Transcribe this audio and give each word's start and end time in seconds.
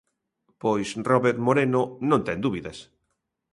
Pois 0.61 0.89
Robert 1.11 1.39
Moreno 1.47 1.81
non 2.09 2.19
ten 2.27 2.37
dúbidas. 2.45 2.77